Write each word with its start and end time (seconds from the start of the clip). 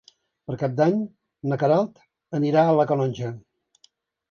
Per 0.45 0.53
Cap 0.61 0.71
d'Any 0.79 1.03
na 1.51 1.59
Queralt 1.65 2.03
anirà 2.41 2.65
a 2.65 2.75
la 2.83 2.89
Canonja. 2.95 3.33